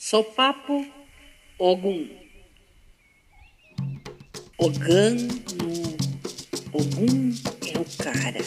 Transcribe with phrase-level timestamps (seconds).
[0.00, 0.86] Sopapo
[1.58, 2.06] Ogum.
[4.56, 5.96] Ogã no
[6.72, 7.34] Ogum
[7.66, 8.40] é o cara.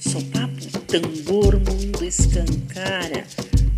[0.00, 3.26] Sopapo, tambor, mundo escancara.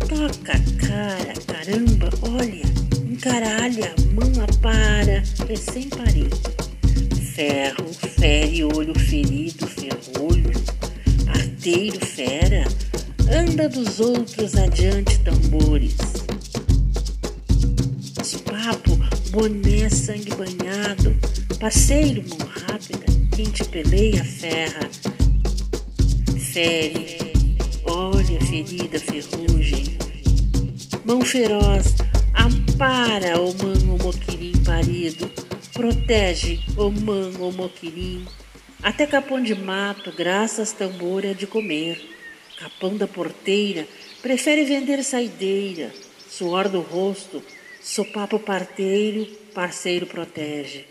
[0.07, 0.53] Toca,
[0.87, 2.63] cara, caramba, olha,
[3.11, 6.29] encaralha, mão apara, recém parei.
[7.35, 10.53] Ferro, fere, olho ferido, ferrolho,
[11.27, 12.63] arteiro, fera
[13.29, 15.95] anda dos outros adiante tambores.
[18.45, 18.97] Papo,
[19.31, 21.15] boné, sangue banhado,
[21.59, 23.05] parceiro, mão rápida,
[23.35, 24.89] quem te peleia, ferra.
[26.51, 27.33] Fere,
[27.85, 29.97] olha ferida, ferrugem.
[31.05, 31.95] Mão feroz,
[32.35, 35.29] ampara o man o moquirim parido,
[35.73, 38.25] protege o man o moquirim.
[38.81, 42.08] Até capão de mato, graças tambor é de comer.
[42.59, 43.87] Capão da porteira,
[44.21, 45.93] prefere vender saideira,
[46.29, 47.41] suor do rosto,
[47.81, 50.85] sopapo parteiro, parceiro protege.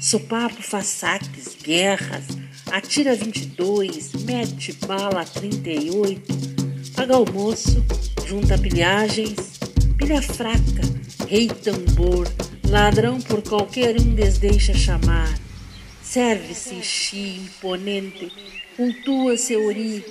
[0.00, 2.24] Sopapo faz saques, guerras,
[2.72, 6.20] atira 22, mete bala 38,
[6.96, 7.84] paga almoço,
[8.26, 9.60] junta pilhagens,
[9.96, 10.82] pilha fraca,
[11.28, 12.26] rei tambor,
[12.68, 15.38] ladrão por qualquer um desdeixa chamar.
[16.02, 18.32] Serve-se chi imponente,
[18.76, 20.04] cultua seu ori,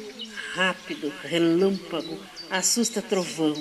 [0.54, 2.18] rápido, relâmpago,
[2.50, 3.54] assusta trovão.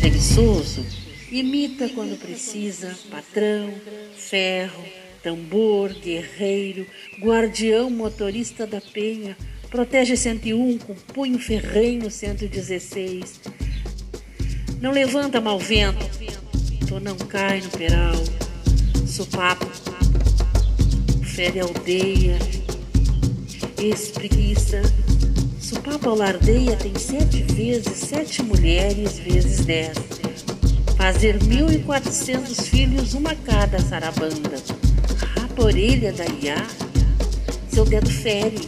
[0.00, 0.84] Preguiçoso,
[1.30, 3.72] imita quando precisa, patrão,
[4.16, 4.84] ferro,
[5.22, 6.86] tambor, guerreiro,
[7.20, 9.36] guardião, motorista da penha,
[9.70, 13.40] protege 101 com punho ferrenho 116.
[14.80, 16.04] Não levanta mau vento,
[16.88, 18.16] tu não cai no peral,
[19.06, 19.66] sopapo,
[21.22, 22.36] fere aldeia,
[23.78, 24.82] espreguiça,
[25.62, 29.96] Supapa Lardeia tem sete vezes sete mulheres vezes dez.
[30.96, 34.56] Fazer mil e quatrocentos filhos, uma cada sarabanda.
[35.36, 36.66] Rapa orelha da Iá,
[37.68, 38.58] seu dedo fere.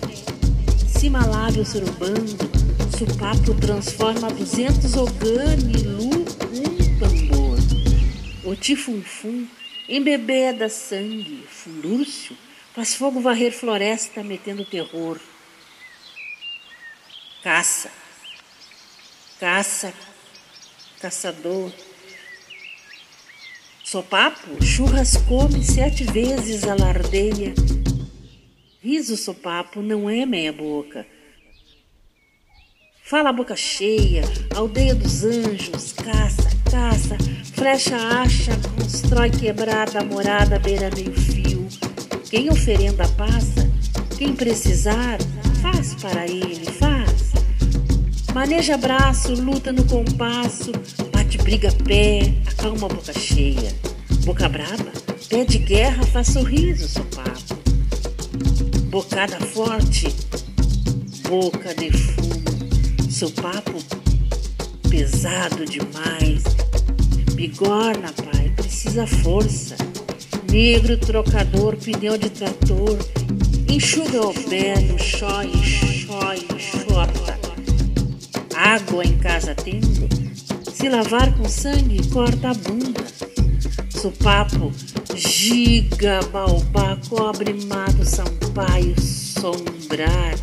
[0.87, 2.49] Cima lábio surubando,
[2.97, 7.59] Supapo transforma duzentos lu um tambor.
[8.45, 9.49] Otifunfum
[9.89, 12.37] embebeda sangue, fundúrcio,
[12.73, 15.19] faz fogo varrer floresta metendo terror
[17.45, 17.91] caça,
[19.39, 19.93] caça,
[20.99, 21.71] caçador.
[23.85, 27.53] Sopapo, churras come sete vezes a lardeia.
[28.83, 31.07] Riso sopapo não é meia boca.
[33.03, 34.23] Fala a boca cheia,
[34.57, 37.19] aldeia dos anjos, caça, caça,
[37.55, 41.69] flecha acha, constrói quebrada, morada beira meio fio.
[42.31, 43.71] Quem oferenda passa,
[44.17, 45.19] quem precisar,
[45.61, 46.94] faz para ele, faz.
[48.35, 50.73] Maneja braço, luta no compasso,
[51.13, 53.73] bate briga pé, acalma boca cheia.
[54.25, 54.91] Boca braba,
[55.29, 57.55] pé de guerra, faz sorriso, sopapo.
[58.91, 60.13] Bocada forte,
[61.29, 63.79] boca de fumo, sopapo
[64.91, 66.43] pesado demais.
[67.37, 69.77] Bigorna, pai, precisa força.
[70.51, 72.99] Negro trocador, pneu de trator,
[73.69, 77.44] enxuga o pé no chói, chói, chota
[78.65, 80.09] água em casa tendo,
[80.73, 83.05] se lavar com sangue, corta a bunda.
[83.91, 84.73] Supapo,
[85.15, 90.35] giga, baobá, cobre, mato, sampaio, sombrar,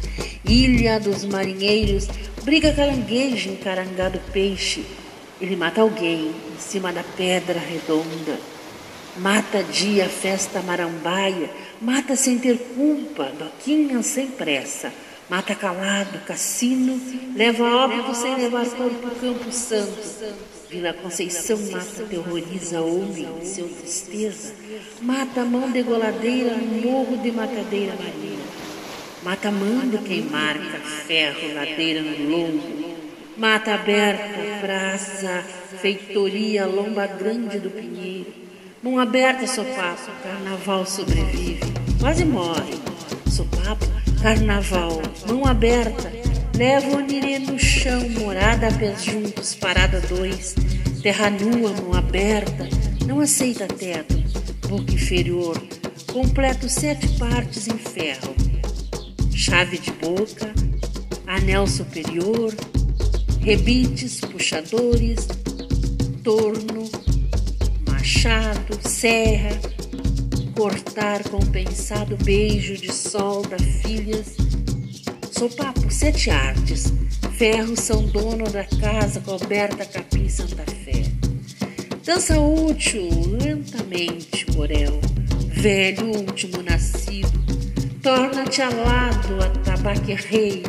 [0.46, 2.08] ilha dos marinheiros,
[2.44, 4.86] briga caranguejo, encarangado peixe.
[5.42, 8.40] Ele mata alguém em cima da pedra redonda.
[9.18, 11.50] Mata dia, festa marambaia,
[11.82, 14.94] mata sem ter culpa, doquinha sem pressa.
[15.31, 17.00] Mata calado, cassino,
[17.34, 20.36] leva óbito sem levar corpo Campo Santo.
[20.69, 24.53] Vila Conceição mata, terroriza homem, seu tristeza.
[25.00, 28.44] Mata mão degoladeira no morro de matadeira marinha.
[29.24, 32.97] Mata mando quem marca, ferro, ladeira no lombo.
[33.38, 35.46] Mata aberto, praça,
[35.82, 38.34] feitoria, lomba grande do pinheiro.
[38.84, 41.61] Mão aberta, sopapo, carnaval sobrevive,
[42.02, 42.82] quase morre.
[43.29, 46.12] Sopapo Carnaval, mão aberta,
[46.56, 50.53] leva o nirê no chão, morada a pés juntos, parada dois,
[51.02, 52.70] terra nua, mão aberta,
[53.08, 54.14] não aceita teto,
[54.70, 55.59] boca inferior,
[56.14, 58.35] completo sete partes em ferro,
[59.34, 60.53] chave de boca,
[61.26, 62.53] anel superior,
[63.41, 65.28] rebites, puxadores,
[66.23, 66.88] torno,
[67.90, 69.50] machado, serra,
[70.61, 74.37] cortar compensado beijo de sol da filhas.
[75.31, 76.93] Sou papo sete artes,
[77.35, 81.02] Ferros são dono da casa coberta capim Santa Fé.
[82.05, 83.09] Dança útil,
[83.41, 85.02] lentamente, Borel,
[85.47, 87.31] velho último nascido.
[88.03, 90.61] Torna-te alado, atabaque rei,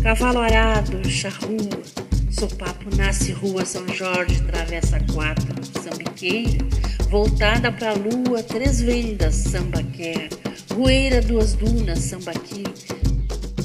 [0.00, 1.82] cavalo arado, charrua.
[2.30, 6.89] Sopapo nasce rua São Jorge, travessa quatro, sambiqueira.
[7.10, 10.28] Voltada pra lua, três vendas, sambaquer.
[10.72, 12.62] Rueira, duas dunas, sambaqui.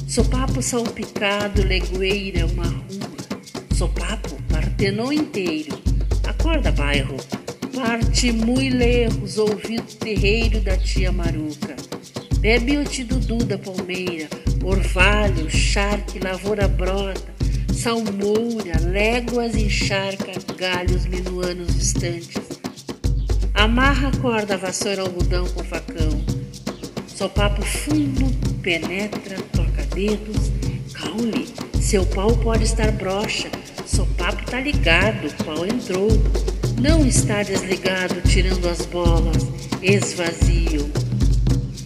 [0.08, 3.16] Sopapo salpicado, legueira, uma rua.
[3.72, 5.78] Sopapo, partenon inteiro
[6.26, 7.16] Acorda, bairro.
[7.72, 11.76] Parte muito lerros, ouvido terreiro da tia Maruca.
[12.40, 14.28] Bebe o Dudu da palmeira,
[14.64, 17.22] orvalho, charque, lavoura brota,
[17.72, 22.45] salmoura, léguas encharca, galhos minuanos distantes.
[23.56, 26.22] Amarra a corda, vassoura, algodão com facão.
[27.08, 28.30] Sopapo fundo,
[28.60, 30.52] penetra, toca dedos.
[30.92, 31.48] Caule,
[31.80, 33.48] seu pau pode estar broxa,
[33.86, 36.08] Sopapo tá ligado, pau entrou.
[36.78, 39.46] Não está desligado, tirando as bolas,
[39.80, 40.90] esvazio.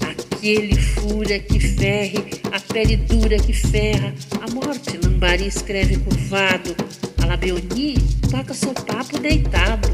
[0.00, 6.74] Aquele fura que ferre, a pele dura que ferra, a morte lambari escreve curvado,
[7.22, 7.94] a labeoni
[8.28, 9.88] toca sopapo deitado.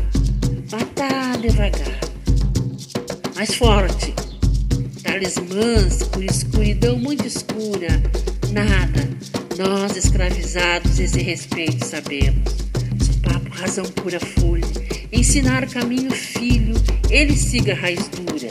[0.70, 2.00] Bata devagar,
[3.36, 4.12] mais forte.
[5.02, 8.02] Talismãs por escuridão muito escura,
[8.52, 9.06] nada
[9.56, 12.52] nós, escravizados, esse respeito sabemos.
[13.22, 14.66] Papo, razão pura folha.
[15.12, 16.74] Ensinar caminho filho,
[17.10, 18.50] ele siga raiz dura.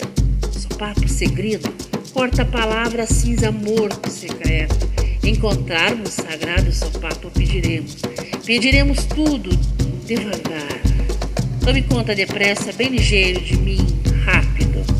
[0.51, 1.69] Sopapo segredo,
[2.11, 4.89] corta a palavra cinza morto secreto.
[5.21, 7.97] Encontrarmos sagrado sopapo, pediremos.
[8.45, 9.49] Pediremos tudo
[10.07, 10.94] devagar.
[11.65, 13.79] Tome conta depressa, bem ligeiro de mim,
[14.23, 14.94] rápido.